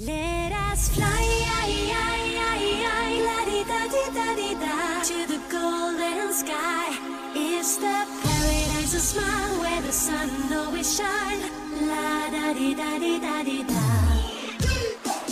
[0.00, 1.08] let us fly，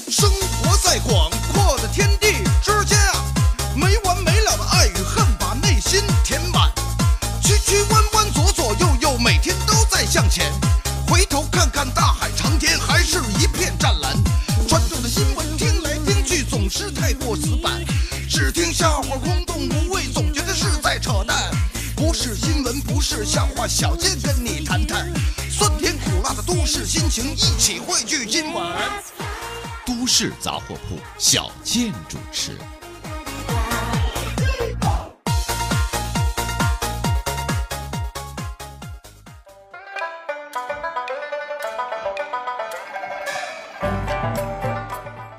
[0.09, 3.24] 生活在广阔的天地之间啊，
[3.76, 6.72] 没完没了的爱与恨把内心填满，
[7.40, 10.53] 曲曲弯弯，左左右右，每天都在向前。
[11.08, 12.15] 回头看看大
[23.27, 25.12] 笑话，小贱跟你谈谈
[25.51, 28.79] 酸甜苦辣的都市心情，一起汇聚今晚。
[29.85, 32.57] 都市杂货铺，小贱主持。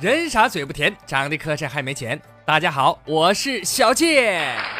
[0.01, 2.21] 人傻嘴不甜，长得磕碜还没钱。
[2.45, 4.76] 大家好，我是小健。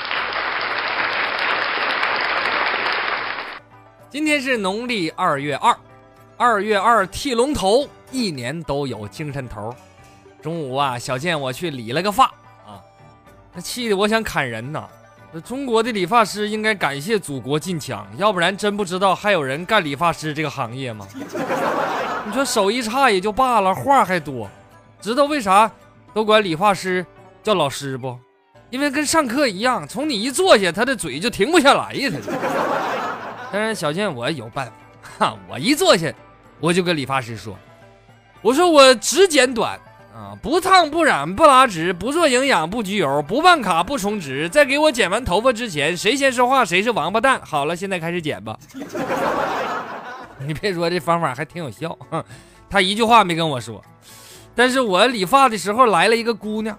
[4.09, 5.77] 今天是农历二月二，
[6.37, 9.75] 二月二剃龙头，一年都有精神头。
[10.41, 12.23] 中午啊，小健我去理了个发
[12.65, 12.79] 啊，
[13.53, 14.87] 那气得我想砍人呐。
[15.33, 21.05] 那中国的理发师应该感谢祖国禁枪，要不然真不知道还有人干理发师这个行业吗？
[22.25, 24.49] 你说手艺差也就罢了，话还多。
[25.01, 25.69] 知道为啥
[26.13, 27.05] 都管理发师
[27.43, 28.17] 叫老师不？
[28.69, 32.09] 因为跟上课一样，从你一坐下，他的嘴就停不下来呀。
[32.09, 32.37] 他就。
[33.51, 34.73] 但是小健我有办法，
[35.25, 36.13] 哈，我一坐下，
[36.59, 37.57] 我就跟理发师说
[38.41, 39.79] ：“我说我只剪短
[40.13, 44.49] 啊，不烫不染不拉直，不做营养不焗油，不办卡不充值。
[44.49, 47.39] 在给我剪完头发之前，谁先说话谁是王八蛋。
[47.43, 48.57] 好了，现在开始剪吧。
[50.45, 51.97] 你别说这方法还挺有效，
[52.69, 53.83] 他一句话没跟我说。”
[54.55, 56.75] 但是我理发的时候来了一个姑娘，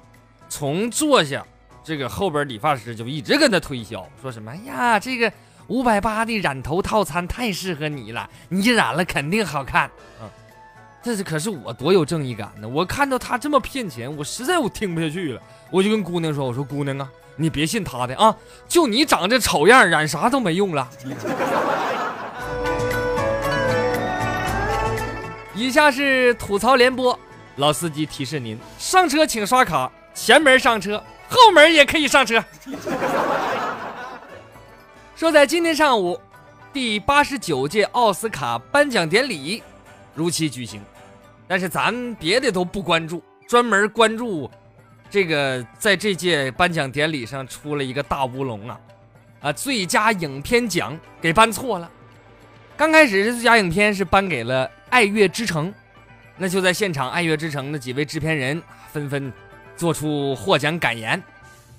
[0.49, 1.47] 从坐下，
[1.85, 5.33] 这个后边理发师就一直跟他推销，说什么呀，这个
[5.69, 9.91] 五百八的染头套餐太适合你了，你染了肯定好看
[10.21, 10.29] 嗯。
[11.01, 15.41] 这是可是我多有正义感呢，我看到他这么骗钱，我实在我听不下去了，
[15.71, 18.37] 我就跟姑娘说，我说姑娘啊，你别信他的啊，
[18.67, 20.89] 就你长这丑样，染啥都没用了。
[25.55, 27.19] 以下是吐槽联播。
[27.57, 32.43] 老司机提示您：上车请刷卡，前门上车，后门也可以上车。
[35.19, 36.17] 说在今天上午，
[36.73, 39.61] 第八十九届奥斯卡颁奖典礼
[40.15, 40.81] 如期举行，
[41.49, 44.49] 但是咱别的都不关注，专门关注
[45.11, 48.81] 这个在这届颁奖典礼上出了一个大乌龙啊！
[49.41, 51.91] 啊，最佳影片奖给颁错了。
[52.77, 55.69] 刚开始最佳影片是颁给了《爱乐之城》。
[56.37, 58.63] 那就在现场，爱乐之城的几位制片人
[58.93, 59.33] 纷纷
[59.77, 61.21] 做出获奖感言。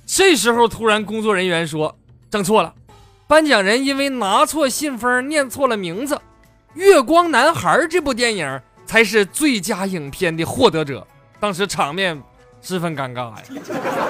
[0.05, 1.97] 这时候，突然工作人员说
[2.29, 2.75] ：“整错了，
[3.29, 6.15] 颁奖人因为拿错信封，念错了名字，
[6.73, 11.05] 《月光男孩》这部电影才是最佳影片的获得者。”
[11.39, 12.19] 当时场面
[12.59, 13.43] 十分尴尬呀。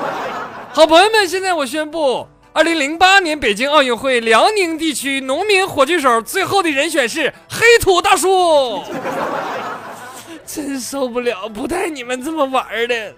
[0.72, 8.82] 好朋友们，现在我宣布，二零零八年北京奥运会辽宁地区农民火炬手最后的人选是黑土大叔。
[10.48, 13.14] 真受不了，不带你们这么玩的！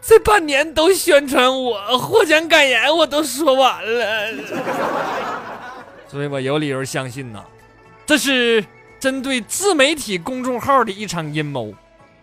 [0.00, 4.32] 这半年都宣传我，获奖感言我都说完了，
[6.08, 7.44] 所以我有理由相信呐，
[8.06, 8.64] 这是
[8.98, 11.74] 针对自媒体公众号的一场阴谋。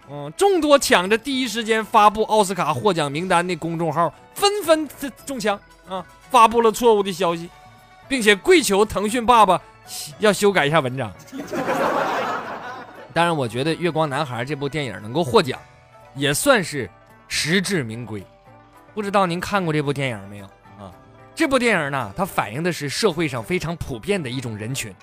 [0.10, 4.88] 嗯，众多抢着第一时间发布奥斯卡获奖名单的公众号纷纷
[5.26, 5.60] 中枪
[5.90, 7.50] 啊，发布了错误的消息，
[8.08, 9.60] 并且跪求腾讯爸爸
[10.20, 11.12] 要修改一下文章。
[13.14, 15.60] 当然，我觉得《月光男孩》这部电影能够获奖，
[16.16, 16.88] 也算是
[17.28, 18.24] 实至名归。
[18.94, 20.46] 不知道您看过这部电影没有
[20.80, 20.92] 啊？
[21.36, 24.94] 这部电影呢，它反映的是社会上非常普遍的一种人群。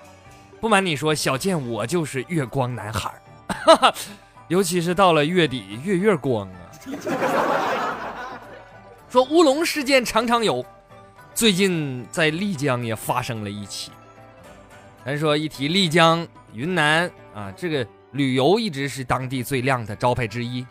[0.59, 3.13] 不瞒你说，小健我就是月光男孩，
[4.47, 6.57] 尤其是到了月底，月月光啊。
[9.09, 10.65] 说乌龙事件常常有，
[11.35, 13.91] 最近在丽江也发生了一起。
[15.05, 17.85] 咱说一提丽江、云南啊，这个。
[18.13, 20.63] 旅游一直是当地最亮的招牌之一，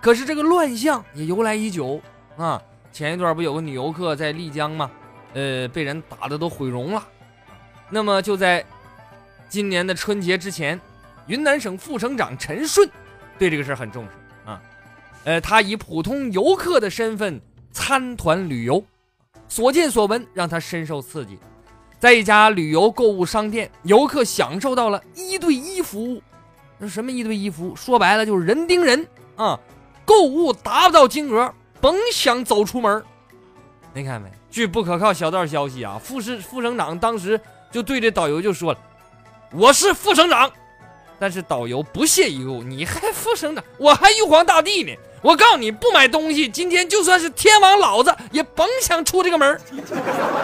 [0.00, 2.00] 可是这个乱象也由来已久
[2.36, 2.60] 啊。
[2.90, 4.90] 前一段不有个女游客在丽江吗？
[5.34, 7.06] 呃，被人打的都毁容了。
[7.90, 8.64] 那么就在
[9.48, 10.80] 今年的春节之前，
[11.26, 12.88] 云南省副省长陈顺
[13.38, 14.60] 对这个事儿很重视啊。
[15.24, 17.40] 呃，他以普通游客的身份
[17.70, 18.82] 参团旅游，
[19.48, 21.38] 所见所闻让他深受刺激。
[22.00, 26.22] 在一家旅游购物商店，游客享受到了一对一服务。
[26.78, 29.06] 那什么一对一服务，说白了就是人盯人
[29.36, 29.58] 啊，
[30.08, 31.52] 购物达不到金额，
[31.82, 33.04] 甭想走出门。
[33.92, 34.30] 你看没？
[34.50, 37.38] 据不可靠小道消息啊，副市副省长当时
[37.70, 38.78] 就对这导游就说了
[39.52, 40.50] ：“我是副省长。”
[41.20, 43.62] 但是导游不屑一顾：“你还副省长？
[43.76, 44.96] 我还玉皇大帝呢！
[45.20, 49.60] 我告诉你，不买东西，今天就算是天王老子也甭想出这个门。”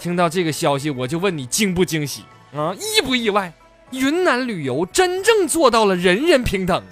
[0.00, 2.74] 听到这个消息，我就问你惊不惊喜啊？
[2.74, 3.52] 意不意外？
[3.92, 6.82] 云南旅游真正做到了人人平等。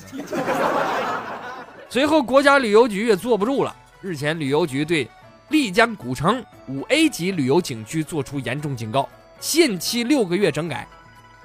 [1.94, 3.72] 随后，国家旅游局也坐不住了。
[4.00, 5.08] 日前，旅游局对
[5.50, 9.08] 丽江古城五 A 级旅游景区作出严重警告，
[9.38, 10.88] 限期六个月整改。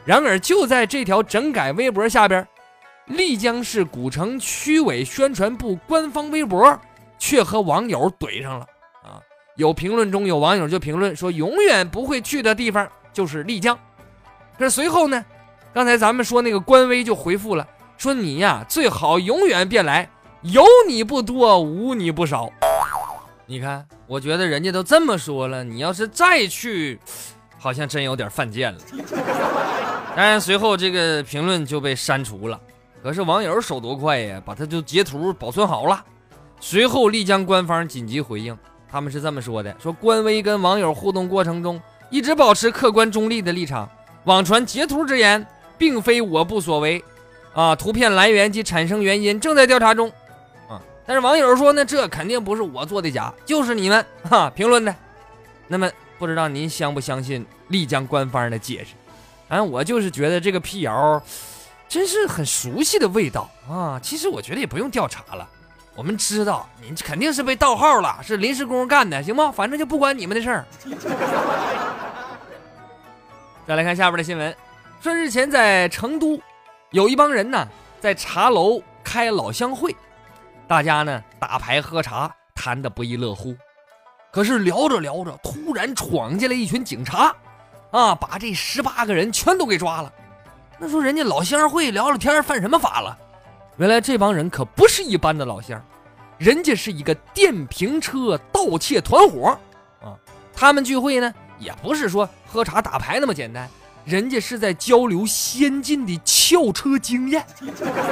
[0.06, 2.48] 然而，就在这条整改微博下边，
[3.06, 6.81] 丽江市古城区委宣传部官方微博
[7.19, 8.66] 却和网友怼上了
[9.04, 9.22] 啊！
[9.56, 13.78] 有评论中有网友就评论说：“永远不会去的地方就是丽江。”
[14.57, 15.24] 可是随后呢，
[15.75, 17.68] 刚才咱们说那个官微就回复了，
[18.00, 20.10] 说：“你呀，最好永远别来，
[20.41, 22.50] 有你不多，无你不少。”
[23.45, 27.00] 你看，我觉得人家都这么说了，你要是再去，
[27.57, 28.80] 好像真有点犯贱了。
[30.15, 32.59] 当然，随后这个评论就被删除了。
[33.01, 36.03] 可是网友手多快呀，把它就截图保存好了。
[36.59, 38.57] 随后，丽江官方紧急回应，
[38.91, 43.89] 他们是这么说的：说官微跟网友互动过程中一直保持客观中立的立场，
[44.25, 45.45] 网传截图之言
[45.77, 47.03] 并非我不所为，
[47.53, 50.12] 啊，图片来源及产生原因正在调查中，
[51.10, 54.96] 但是网友说呢，这肯定不是我做的假，就是你们哈评论的。
[55.68, 55.90] 那么，
[56.20, 58.94] 不知道您相不相信丽江官方的解释？
[59.48, 61.20] 反正我就是觉得这个辟谣，
[61.88, 64.00] 真是很熟悉的味道啊！
[64.04, 65.50] 其实我觉得也不用调查了，
[65.96, 69.52] 我们知道您肯定是被盗号了，是临时工干的，行吗？
[69.52, 70.66] 反正就不关你们的事儿。
[73.66, 74.56] 再来看下边的新闻，
[75.02, 76.40] 说日前在成都，
[76.92, 77.68] 有一帮人呢
[78.00, 79.96] 在茶楼开老乡会，
[80.69, 83.56] 大家呢打牌喝茶，谈得不亦乐乎。
[84.31, 87.36] 可是聊着聊着，突然闯进来一群警察。
[87.89, 90.13] 啊，把这十八个人全都给抓了。
[90.77, 93.18] 那说人家老乡会聊聊天，犯什么法了？
[93.77, 95.83] 原来这帮人可不是一般的老乡，
[96.38, 99.57] 人家是一个电瓶车盗窃团伙
[100.04, 100.13] 啊。
[100.54, 103.68] 他们聚会呢，也不是说喝茶打牌那么简单，
[104.06, 107.44] 人家是在交流先进的撬车经验。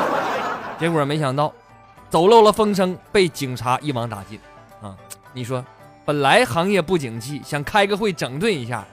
[0.79, 1.53] 结果没想到，
[2.09, 4.39] 走漏了风声，被警察一网打尽。
[4.81, 4.95] 啊，
[5.33, 5.63] 你说，
[6.05, 8.85] 本来行业不景气，想开个会整顿一下。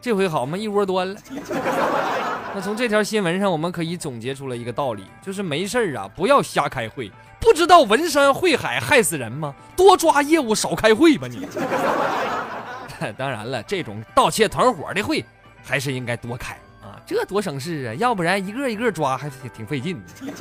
[0.00, 1.20] 这回好嘛，一窝端了。
[2.54, 7.10] 那从这条新闻上，我们可以总结出了一个道理，就是没事儿啊，不要瞎开会。
[7.40, 9.54] 不知道文山会海害死人吗？
[9.76, 11.46] 多抓业务，少开会吧你。
[13.18, 15.24] 当然了，这种盗窃团伙的会，
[15.62, 20.32] 还是应该多开啊，这多省事啊，要不然一个一个抓，还是挺费劲的。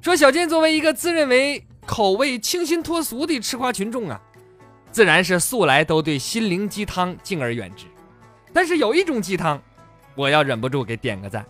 [0.00, 4.18] 说小健作为一个自认为口味清新脱俗的吃瓜群众啊。
[4.90, 7.84] 自然是素来都对心灵鸡汤敬而远之，
[8.52, 9.60] 但是有一种鸡汤，
[10.16, 11.44] 我要忍不住给点个赞。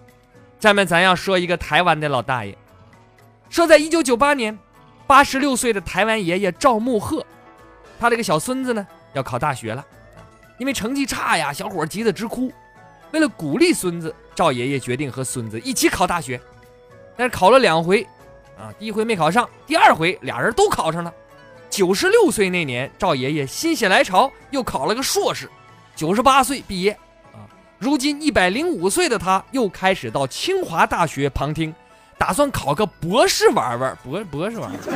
[0.58, 2.54] 下面咱要说一个台湾的老大爷，
[3.48, 4.58] 说在一九九八年，
[5.06, 7.24] 八十六岁的台湾爷爷赵木鹤，
[7.98, 9.86] 他这个小孙子呢要考大学了，
[10.58, 12.52] 因为成绩差呀，小伙急得直哭。
[13.12, 16.38] 为了鼓励孙子，赵爷爷决定和孙子一起考大学。
[17.16, 18.06] 但是考了两回，
[18.60, 21.10] 啊，第一回没考上，第二回俩人都考上了。
[21.70, 25.48] 九十六岁那年，赵爷爷心血来潮又考了个硕士，
[25.96, 26.92] 九十八岁毕业。
[27.32, 27.48] 啊，
[27.78, 31.74] 如今一百零五岁的他又开始到清华大学旁听，
[32.18, 34.78] 打算考个博士玩玩，博博士玩玩。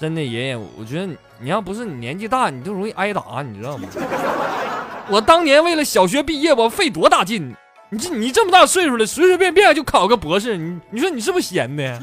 [0.00, 3.88] 真的，爷爷，我觉得你要不是你年纪大，你就容易挨打，你知道吗？
[5.08, 7.54] 我当年为了小学毕业，我费多大劲？
[7.94, 12.02] 你这你这么大岁数了，随随便便就考个博士，你你说你是不是闲的？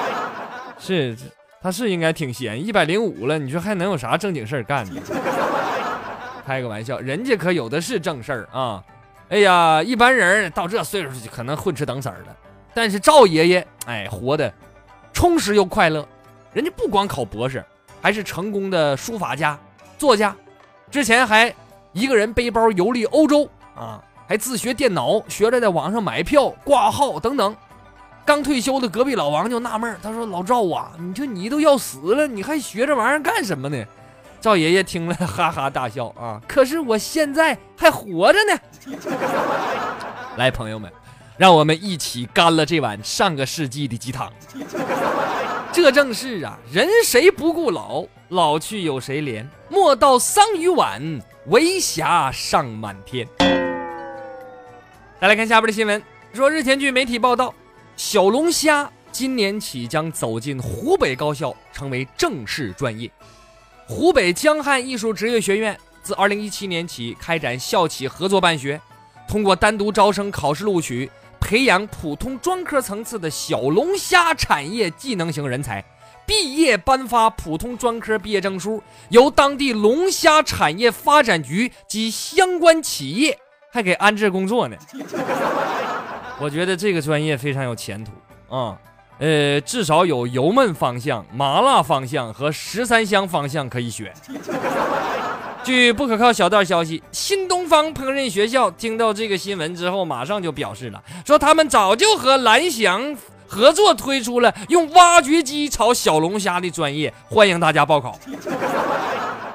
[0.78, 1.16] 是。
[1.62, 5.00] 他是应该挺闲，一百零五了，你说还能有啥正经事儿干呢？
[6.46, 8.84] 开个玩笑，人家可有的是正事儿啊！
[9.30, 12.36] 哎呀，一般人到这岁数就可能混吃等死了，
[12.72, 14.52] 但是赵爷爷，哎，活的
[15.12, 16.06] 充实又快乐。
[16.52, 17.64] 人家不光考博士，
[18.00, 19.58] 还是成功的书法家、
[19.98, 20.36] 作家，
[20.88, 21.52] 之前还
[21.92, 27.54] 一个人背包游历欧洲啊，还自学电脑，学着在网上买票、挂号等等。
[28.24, 33.84] 刚退休的隔壁老王就纳闷他说：“老赵啊，你说你都要死了，你还学这玩意儿干什么呢？”
[34.40, 38.98] 赵爷爷听了哈哈大笑啊，可是我现在还活着呢。
[40.36, 40.90] 来，朋友们，
[41.36, 44.30] 让我们一起干了这碗上个世纪的鸡汤。
[45.72, 49.46] 这正是啊，人谁不顾老，老去有谁怜？
[49.68, 51.00] 莫道桑榆晚，
[51.46, 53.26] 为霞尚满天。
[55.18, 56.02] 再来看下边的新闻，
[56.34, 57.54] 说日前据媒体报道。
[57.96, 63.10] 小龙虾今年起将走进湖北高校，成为正式专业。
[63.86, 68.78] 湖北江汉艺术职业学院自2017年起开展校企合作办学，
[69.26, 75.82] 通过单独招生考试录取，培养普通专科层次的小龙虾产业技能型人才。
[76.26, 83.38] 毕业颁发普通专科毕业证书，由当地龙虾产业发展局及相关企业
[83.76, 84.76] 还给安置工作呢。
[86.40, 88.10] 我觉得这个专业非常有前途
[88.48, 88.74] 啊，
[89.18, 94.10] 呃，至少有油焖方向、麻辣方向和十三香方向可以选。
[95.62, 103.14] 据不可靠小道消息，新东方烹饪学校听到这个新闻之后，马上就表示了，说他们早就和蓝翔
[103.46, 108.18] 合作推出了用挖掘机炒小龙虾的专业，欢迎大家报考。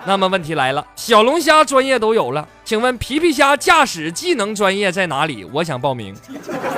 [0.03, 5.45] 那么问题来了，小龙虾专业都有了，请问皮皮虾驾驶技能专业在哪里？
[5.53, 6.15] 我想报名。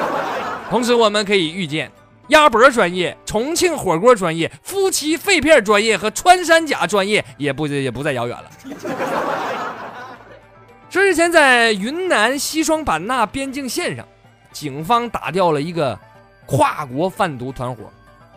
[0.70, 1.90] 同时，我们可以预见，
[2.28, 8.52] 鸭脖专业、重庆火锅专业、夫妻肺片专业和穿山甲专业也不也不再遥远了。
[10.90, 14.06] 说日前在云南西双版纳边境线上，
[14.52, 15.98] 警方打掉了一个
[16.46, 17.84] 跨国贩毒团伙。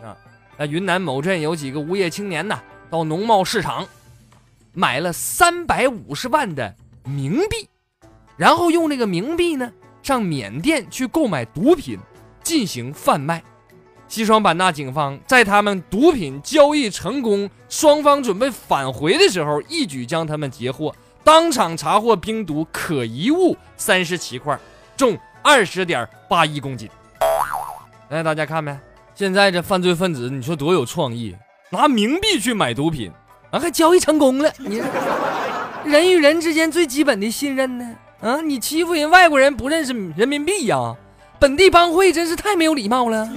[0.01, 0.15] 啊，
[0.57, 3.85] 在云南某镇有几个无业青年呢，到农贸市场。
[4.77, 7.67] 买了三百五十万的冥币，
[8.37, 9.71] 然后用这个冥币呢
[10.03, 11.97] 上缅甸去购买毒品
[12.43, 13.43] 进行贩卖。
[14.07, 20.93] 西双版纳警方在他们毒品交易成功，双方准备返回的时候，一举将他们截获，
[21.23, 24.59] 当场查获冰毒可疑物三十七块，
[24.95, 26.87] 重二十点八一公斤。
[28.09, 28.77] 来，大家看没？
[29.15, 31.35] 现在这犯罪分子，你说多有创意，
[31.71, 33.11] 拿冥币去买毒品。
[33.57, 34.53] 啊，还交易成功了！
[34.61, 34.79] 你
[35.83, 37.95] 人与人之间最基本的信任呢？
[38.21, 40.95] 啊，你欺负人外国人不认识人民币呀？
[41.39, 43.27] 本地帮会真是太没有礼貌了。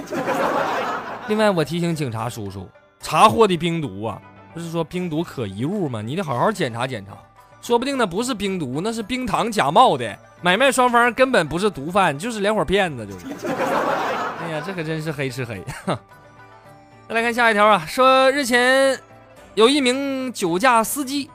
[1.29, 2.69] 另外，我提醒警察叔叔，
[3.01, 4.21] 查获的冰毒啊，
[4.53, 6.03] 不是说冰毒可疑物吗？
[6.03, 7.17] 你得好好检查检查，
[7.63, 10.19] 说不定那不是冰毒，那是冰糖假冒的。
[10.43, 13.27] 买卖双方根本不是毒贩，就是两伙骗子，就是。
[14.43, 15.63] 哎呀，这可真是黑吃黑。
[17.09, 18.99] 再来看下一条啊，说日前。
[19.55, 21.29] 有一名酒驾司机，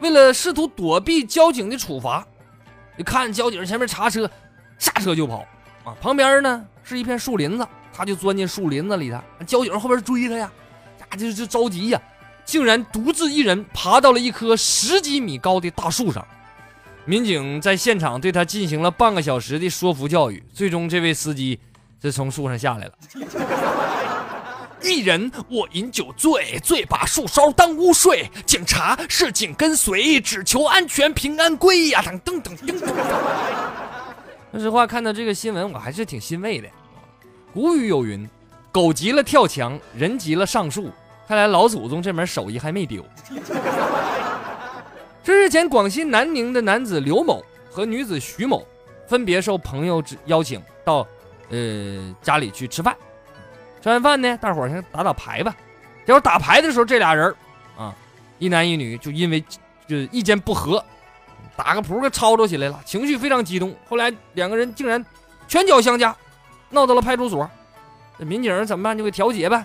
[0.00, 2.26] 为了试图躲避交警的处罚，
[2.96, 4.30] 你看交警前面查车，
[4.78, 5.46] 下车就跑
[5.84, 5.94] 啊！
[6.00, 10.50] 旁边呢是一片树林子，他就钻进树林子里头，交警后边追他呀，
[11.00, 12.00] 呀就就着急呀，
[12.44, 16.26] 竟然独自一人爬到了一棵十几米高的大树上。
[17.04, 21.58] 民警在现场对他进行了半个小时的说服教育，最终这位司机
[22.00, 22.92] 是从树上下来了。
[24.84, 28.30] 一人我饮酒醉，醉把树梢当屋睡。
[28.44, 32.02] 警察是紧跟随，只求安全平安归呀！
[32.02, 32.78] 噔噔噔噔。
[34.52, 36.68] 说实话，看到这个新闻，我还是挺欣慰的。
[37.52, 38.28] 古语有云
[38.70, 40.90] ：“狗急了跳墙，人急了上树。”
[41.26, 43.02] 看来老祖宗这门手艺还没丢。
[45.22, 48.62] 这日前，广西南宁的男子刘某和女子徐某
[49.08, 51.06] 分别受朋友之邀请到，
[51.48, 52.94] 呃，家里去吃饭。
[53.84, 55.54] 吃完饭呢，大伙儿先打打牌吧。
[56.06, 57.34] 结果打牌的时候，这俩人
[57.76, 57.94] 啊，
[58.38, 59.44] 一男一女，就因为
[59.86, 60.82] 就意见不合，
[61.54, 63.76] 打个扑克吵吵起来了，情绪非常激动。
[63.86, 65.04] 后来两个人竟然
[65.46, 66.16] 拳脚相加，
[66.70, 67.46] 闹到了派出所。
[68.18, 68.96] 这民警怎么办？
[68.96, 69.62] 就给调解呗。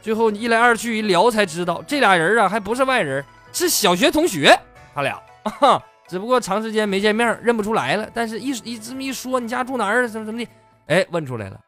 [0.00, 4.58] 最后一来二去一聊，才知道这俩人啊，还不是外人，是小学同学。
[4.92, 5.16] 他俩
[5.60, 8.10] 啊，只不过长时间没见面，认不出来了。
[8.12, 10.08] 但是一一这么一说，你家住哪儿？
[10.08, 10.50] 怎么怎么的？
[10.88, 11.60] 哎，问出来了。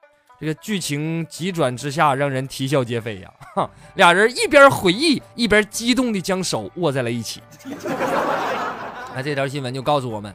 [0.44, 3.32] 这个剧情急转直下，让人啼笑皆非呀！
[3.54, 7.40] 哈，俩人一边回忆，一边激动地将手握在了一起。
[9.14, 10.34] 那这条新闻就告诉我们，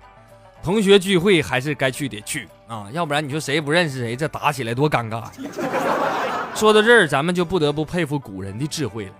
[0.64, 5.26] 同学聚会还是该去得去啊，要不然你说谁不认识谁，这打起来多尴尬。
[6.56, 9.12] 说到这儿，咱们就不得不佩服古人的智慧了。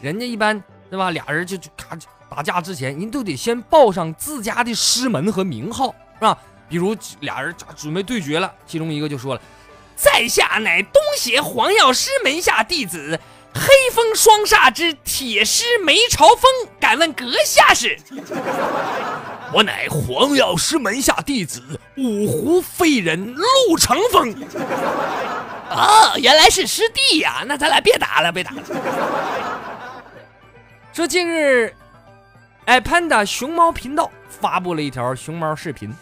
[0.00, 1.94] 人家一般对吧，俩人就咔
[2.30, 6.38] 打架之前，人都得先报上自家的师门和名号，是吧？
[6.66, 9.40] 比如俩人准备对决了，其中一个就说了。
[10.00, 13.20] 在下乃东邪黄药师门下弟子，
[13.52, 17.98] 黑风双煞之铁狮梅朝风，敢问阁下是？
[19.52, 21.62] 我乃黄药师门下弟子，
[21.98, 24.34] 五湖飞人陆长风。
[25.68, 27.44] 哦，原来是师弟呀！
[27.46, 28.62] 那咱俩别打了，别打了。
[30.94, 31.74] 说近日，
[32.64, 35.94] 哎潘达熊猫频道发布了一条熊猫视频，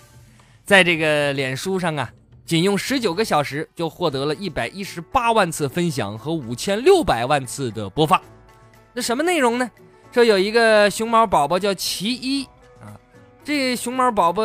[0.64, 2.08] 在这个脸书上啊。
[2.48, 8.18] 仅用十九个小时就获得了一百一十八万次分享和五千六百万次的播放。
[8.94, 9.70] 那什么内容呢？
[10.10, 12.44] 说有一个熊猫宝宝叫奇一
[12.80, 12.96] 啊，
[13.44, 14.42] 这熊猫宝宝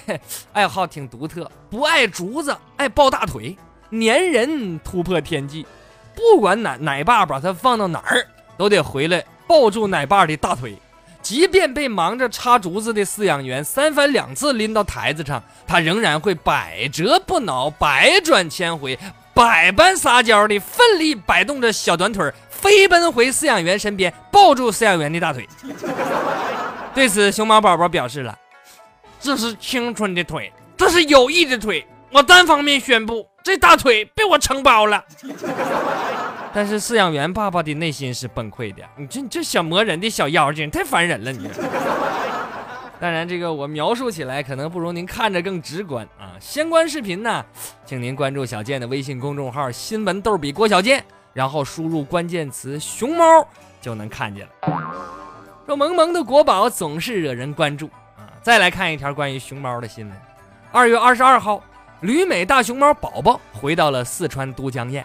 [0.52, 3.56] 爱好挺独特，不爱竹子，爱抱大腿。
[3.92, 5.66] 粘人突破天际，
[6.14, 8.26] 不管奶奶爸把他放到哪儿，
[8.58, 10.76] 都得回来抱住奶爸的大腿。
[11.20, 18.98] 即便被忙着插竹子的饲养员三番两次拎到台子上，他仍然会百折不挠、百转千回、
[19.34, 25.46] 百般撒娇地奋力摆动着小短腿儿，飞奔回饲养员身边，抱住饲养员的大腿。
[26.94, 28.36] 对此，熊猫宝宝表示了
[29.20, 31.86] ：“这是青春的腿，这是友谊的腿。
[32.10, 35.04] 我单方面宣布，这大腿被我承包了。”
[36.58, 38.82] 但是饲养员爸爸的内心是崩溃的。
[38.96, 41.48] 你这你这小磨人的小妖精太烦人了，你。
[42.98, 46.34] 当然，这个我描述起来可能不如您看着更直观啊。
[46.40, 47.46] 相关视频呢，
[47.84, 53.24] 请您关注小健的微信公众号“新闻逗比郭小健”，然后输入关键词“熊猫”
[53.80, 54.52] 就能看见了。
[55.64, 57.86] 说萌萌的国宝总是惹人关注
[58.16, 58.26] 啊。
[58.42, 60.16] 再来看一条关于熊猫的新闻。
[60.72, 61.62] 二月二十二号，
[62.00, 65.04] 旅美大熊猫宝宝回到了四川都江堰。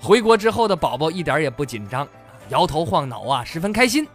[0.00, 2.06] 回国之后的宝宝一点也不紧张，
[2.48, 4.06] 摇头晃脑啊，十分开心。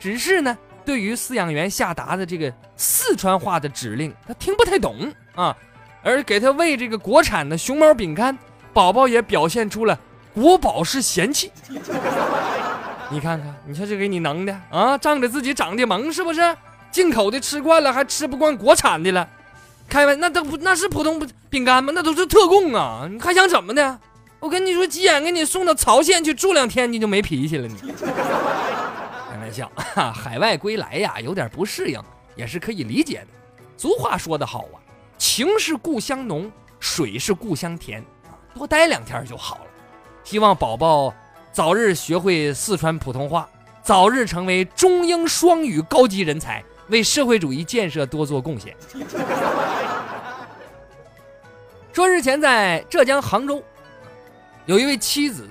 [0.00, 5.56] 只是呢，对于饲养员下达的这个四川话的指令，他听不太懂啊。
[6.02, 8.36] 而给他喂这个国产的熊猫饼干，
[8.72, 9.98] 宝宝也表现出了
[10.32, 11.52] 国宝式嫌弃。
[13.10, 16.40] 你看看，你说这给你能的啊，仗着自己长得萌是不是？
[16.90, 19.28] 进口的吃惯了，还吃不惯国产的了。
[19.88, 21.20] 开玩那都不那是普通
[21.50, 21.92] 饼干吗？
[21.94, 23.08] 那都是特供啊！
[23.10, 23.98] 你还想怎么的？
[24.40, 27.66] 我跟你说，急眼给你送到曹县去住两天，你就没脾气了。
[27.66, 29.70] 你 开玩笑，
[30.14, 32.00] 海外归来呀，有点不适应
[32.36, 33.26] 也是可以理解的。
[33.76, 34.78] 俗话说得好啊，
[35.18, 39.62] 情是故乡浓，水是故乡甜啊，多待两天就好了。
[40.22, 41.12] 希望宝宝
[41.50, 43.48] 早日学会四川普通话，
[43.82, 48.76] 早日成为中英双语高级人才，为社会主义建设多做贡献。
[51.92, 53.60] 说日前在浙江杭州。
[54.68, 55.48] 有一位妻子，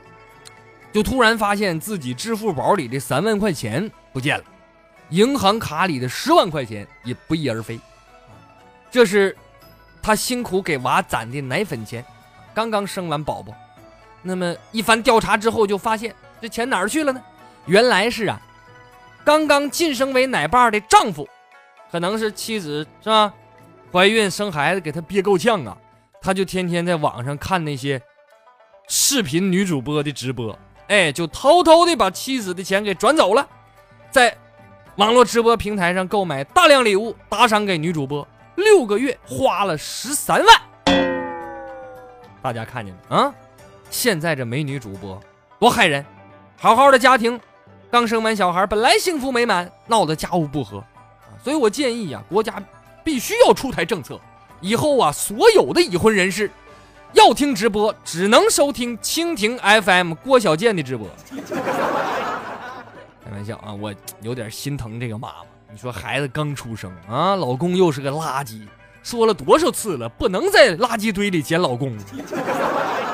[0.93, 4.44] 就突然发现自己支付宝里的三万块钱不见了，
[5.09, 7.79] 银行卡里的十万块钱也不翼而飞。
[8.92, 9.35] 这是
[10.03, 12.05] 他辛苦给娃攒的奶粉钱，
[12.53, 13.55] 刚刚生完宝宝。
[14.22, 17.20] 那么一番调查之后，就发现这钱哪儿去了呢？
[17.65, 18.39] 原来是啊，
[19.25, 21.27] 刚刚晋升为奶爸的丈夫，
[21.92, 23.33] 可能是妻子是吧？
[23.92, 25.75] 怀孕生孩子给他憋够呛啊，
[26.22, 28.00] 他就天天在网上看那些。
[28.89, 33.45] 视频女主播的直播，哎，就偷偷的把妻子的钱给转走了，
[34.09, 34.33] 在
[34.95, 40.61] 网络直播平台上购买大量礼物打赏给女主播，六个月花了十三万。
[42.41, 43.33] 大家看见了啊？
[43.89, 45.19] 现在这美女主播
[45.59, 46.05] 多害人！
[46.55, 47.37] 好好的家庭，
[47.91, 51.35] 刚生完小孩，本来幸福美满，闹得家务不和啊！
[51.43, 52.63] 所以我建议呀，国家
[53.03, 54.17] 必须要出台政策，
[54.61, 56.50] 以后啊，所有的已婚人士。
[57.18, 61.10] 要听直播，只能收听蜻蜓 FM 郭小贱的直播。
[63.25, 65.36] 开玩笑啊，我有点心疼这个妈妈。
[65.72, 68.62] 你说孩子刚出生啊，老公又是个垃圾，
[69.01, 71.98] 说了多少次了，不能在垃圾堆里捡老公。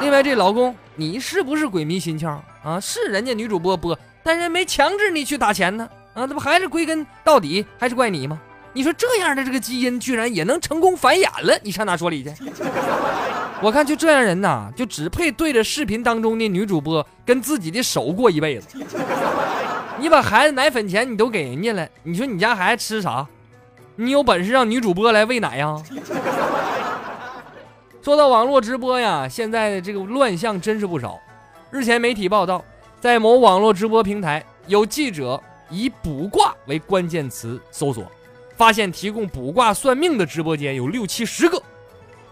[0.02, 2.78] 另外，这老公你是不是鬼迷心窍啊？
[2.82, 5.88] 是人家女主播播，但人没强制你去打钱呢。
[6.14, 8.38] 啊，那不还是归根到底还是怪你吗？
[8.74, 12.32] 你说这样的这个基因居然也能成功繁衍了，你上哪说理去？
[13.64, 18.68] 我看就这样人呐，就只配对着视频当中的女主播跟自己的手过一辈子。
[19.98, 23.26] 你把孩子奶粉钱你都给人家了，你说你家孩子吃啥？
[23.96, 25.82] 你有本事让女主播来喂奶呀？
[28.04, 31.18] 说到网络直播呀，现在的这个乱象真是不少。
[31.72, 32.62] 日前媒体报道，
[33.00, 38.04] 在某网络直播平台，有记者以“卜卦”为关键词搜索，
[38.58, 41.64] 发现提供卜卦算命的直播间有六七十个。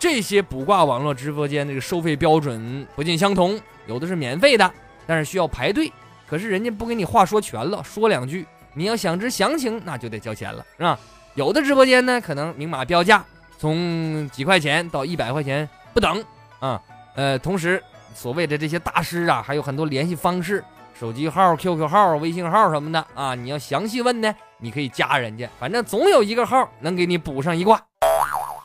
[0.02, 4.74] 这些卜卦网络直播间这个收费标准不尽相同，有的是免费的，
[5.06, 5.94] 但是需要排队。
[6.28, 10.98] 可是人家不给你话说全了，说两句，你要想知详情，那就得交钱了，是吧？
[11.36, 13.24] 有的直播间呢，可能明码标价，
[13.60, 16.26] 从几块钱到一百块钱不等
[16.60, 16.82] 啊。
[17.14, 17.80] 呃，同时
[18.16, 20.64] 所谓的这些大师啊，还有很多联系方式，
[21.00, 23.36] 手机号、QQ 号、微信号什么的啊。
[23.36, 27.80] 你要详细问呢，你可以加人家，反正总有一个号能给你补上一卦。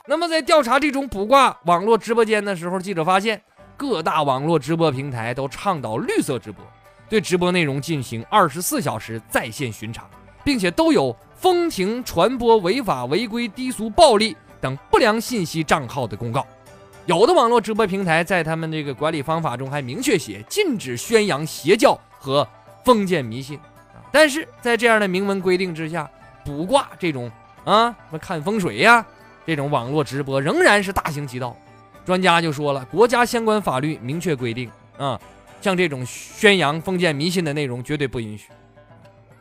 [0.09, 3.43] 那么，在调查这种卜卦网络直播间的时候，记者发现
[3.77, 6.65] 各大网络直播平台都倡导绿色直播，
[7.09, 10.09] 对直播内容进行二十四小时在线巡查，
[10.45, 16.47] 并且都有封停传播违法违规、低俗、暴力等不良信息账号的公告。
[17.07, 22.47] 有的网络直播平台在他们这个管理方法中还明确写禁止宣扬邪教和
[22.85, 23.59] 封建迷信。
[24.13, 26.09] 但是在这样的明文规定之下，
[26.45, 27.29] 卜卦这种
[27.65, 29.05] 啊，什么看风水呀。
[29.47, 31.57] 这种网络直播仍然是大行其道，
[32.05, 35.19] 专家就说了，国家相关法律明确规定啊，
[35.61, 38.49] 像这种宣扬封建迷信的内容绝对不允许。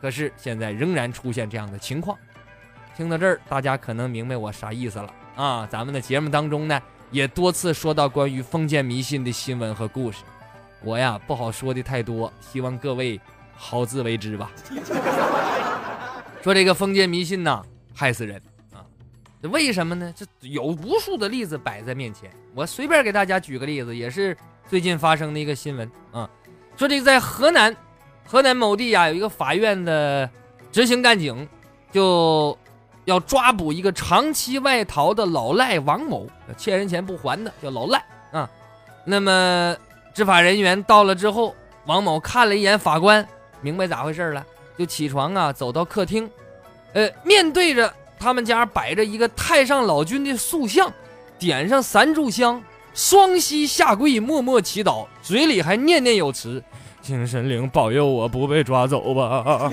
[0.00, 2.16] 可是现在仍然出现这样的情况。
[2.96, 5.68] 听到这儿，大家可能明白我啥意思了啊！
[5.70, 10.18] 咱们的节目当中呢，也多次说到关于封建迷信的新闻和故事，
[10.82, 13.20] 我呀不好说的太多，希望各位
[13.54, 14.50] 好自为之吧。
[16.42, 18.40] 说这个封建迷信呐，害死人！
[19.46, 20.12] 为什么呢？
[20.16, 24.36] 这有无数的例子摆在面前，我随便给大家举个例子，也是
[24.68, 26.28] 最近发生的一个新闻啊。
[26.76, 27.74] 说这个在河南，
[28.26, 30.28] 河南某地呀，有一个法院的
[30.70, 31.48] 执行干警
[31.90, 32.56] 就。
[33.06, 38.50] 要抓捕一个长期外逃的老赖王某，欠人钱不还的叫老赖啊。
[39.04, 39.76] 那么
[40.12, 41.54] 执法人员到了之后，
[41.84, 43.24] 王某看了一眼法官，
[43.60, 44.44] 明白咋回事了，
[44.76, 46.28] 就起床啊，走到客厅，
[46.94, 50.92] 呃，面对着他们家摆着一个太上老君的塑像，
[51.38, 52.62] 点上三炷香，
[52.94, 56.62] 双膝下跪，默默祈祷，嘴里还念念有词
[57.02, 59.72] ：“请神灵保佑我不被抓走吧。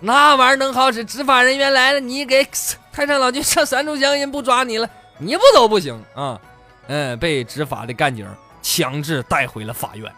[0.00, 1.04] 那玩意儿能好使？
[1.04, 2.46] 执法人员来了，你给
[2.92, 6.40] 太上老君上三炷香，人不抓你了，你不走不行啊！
[6.88, 8.26] 嗯，被执法的干警
[8.60, 10.12] 强制带回了法院。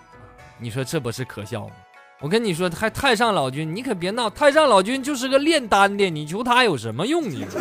[0.59, 1.71] 你说这不是可笑吗？
[2.21, 4.31] 我跟你说，还太上老君，你可别闹！
[4.31, 7.47] 太上老君就是个炼丹的，你求他有什么用呢？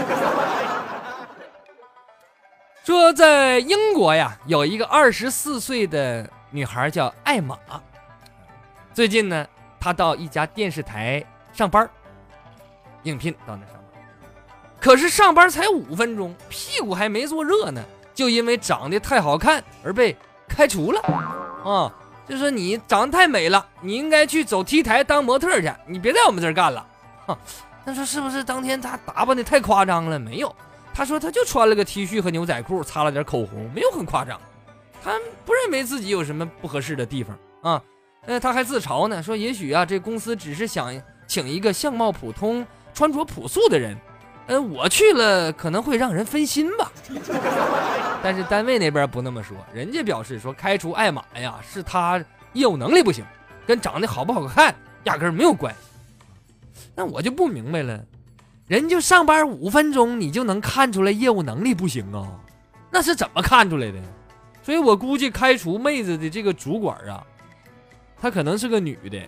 [2.85, 7.57] 说在英国呀，有一个二十四岁的女孩叫艾玛，
[8.93, 9.45] 最近呢，
[9.79, 11.89] 她到一家电视台上班。
[13.03, 14.01] 应聘到那上班，
[14.79, 20.15] 可是上班才五分钟，屁股还没坐热呢，就因为长得太好看而被
[20.47, 21.01] 开除了。
[21.63, 21.93] 啊，
[22.27, 26.85] 就说你长得太美了，你应该去走 T 台当模特去，你别在我们这儿干了。
[27.25, 27.37] 哈，
[27.85, 30.17] 他说是不是当天他打扮的太夸张了？
[30.19, 30.55] 没有，
[30.93, 34.39] 他说他就穿了个 T 恤和牛仔裤，擦了点口红，没有很夸张。
[35.03, 37.81] 他不认为自己有什么不合适的地方啊。
[38.25, 42.65] 呃，他还自嘲呢，说也许啊，这公司只是想请一个相貌普通。
[42.95, 43.93] 穿着朴素的人，
[44.47, 46.91] 呃，我去了可能会让人分心吧。
[48.21, 53.25] 但是单位那边不那么说，人家表示说开除艾玛呀，是他业务能力不行，
[53.65, 54.73] 跟长得好不好看
[55.05, 55.79] 压根儿没有关系。
[56.95, 58.03] 那我就不明白了，
[58.67, 62.27] 人就上班五分钟，你就能看出来业务能力不行啊？
[62.91, 63.99] 那是怎么看出来的？
[64.61, 67.23] 所以我估计开除妹子的这个主管啊，
[68.19, 69.19] 她可能是个女的，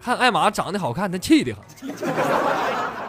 [0.00, 1.94] 看艾玛长得好看，她气的很。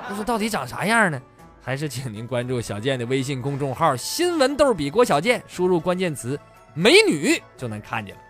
[0.07, 1.19] 那说到底长啥样呢？
[1.65, 6.39] 还是请您关注小健的微信公众号“新闻逗比郭小健”，输入关键词
[6.75, 8.21] “美女”就能看见了。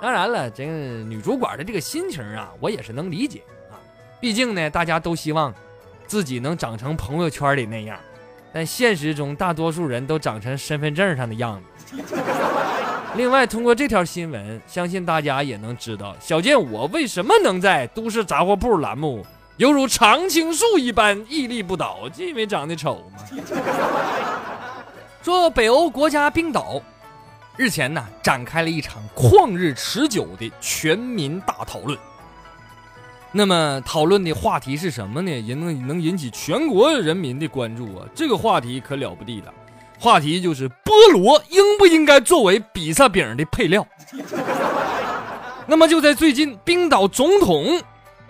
[0.00, 3.74] 当然了，这个女主管的这个心情啊，我也是能理解啊。
[4.20, 5.52] 毕竟呢，大家都希望
[6.06, 7.98] 自己能长成朋友圈里那样，
[8.52, 11.96] 但现实中大多数人都长成身份证上的样子。
[13.16, 19.26] 另外，通过这条新闻，相信大家也能知道小健我为什么能在《都市杂货铺》栏目。
[19.58, 23.22] 犹如常青树一般屹立不倒，就因为长得丑嘛？
[25.22, 26.82] 说北欧国家冰岛
[27.56, 31.96] 日前呢展开了一场旷日持久的全民大讨论。
[33.30, 35.30] 那么讨论的话题是什么呢？
[35.30, 38.06] 也能能引起全国人民的关注啊！
[38.14, 39.54] 这个话题可了不地了，
[39.98, 43.86] 话题就是菠萝应不应该作为比萨饼的配料。
[45.66, 47.80] 那么就在最近，冰岛总统。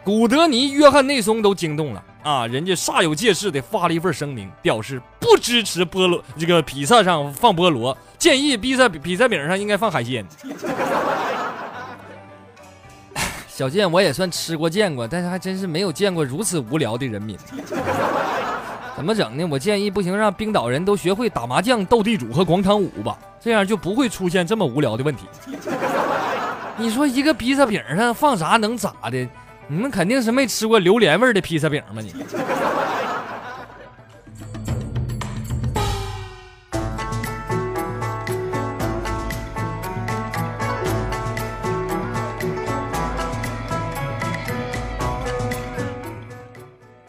[0.04, 2.44] 古德尼·约翰内松都惊动了啊！
[2.48, 10.26] 人家煞有介事的发了一份声明，表示不支持菠萝这个披萨上放菠萝，建议披萨披萨饼上应该放海鲜。
[13.46, 17.38] 小健我也算吃过见过，但是还真是没有见过如此无聊的人民。
[18.96, 19.46] 怎么整呢？
[19.48, 25.26] 我建议不行，让冰岛人都学会打麻将、斗地主和广场舞吧，这样就不会出现这么无聊的问题。
[26.76, 29.28] 你说一个披萨饼上放啥能咋的？
[29.68, 32.02] 你们肯定是没吃过榴莲味的披萨饼吧？
[32.02, 32.12] 你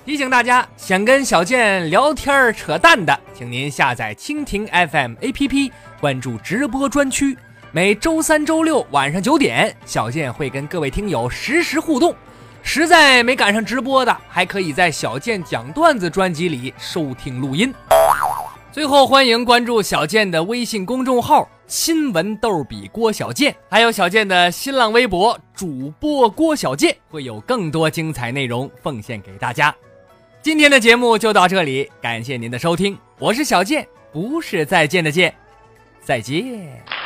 [0.06, 7.36] 提醒大家，想跟小健聊天扯淡的，请您下载蜻蜓 FM APP，关注直播专区。
[7.72, 12.16] 每周三、周六晚上九点，小健会跟各位听友实时互动。
[12.64, 17.72] 实在没赶上直播的，还可以在小健讲段子专辑里收听录音。
[18.72, 29.76] 最后，欢迎关注小健的微信公众号“新闻逗比郭小健”，还有小健的新浪微博主播郭小健，会有更多精彩内容奉献给大家。
[30.42, 35.34] 今天的节目就到这里，感谢您的收听，我是小健，不是再见的见。
[36.02, 37.03] 再见。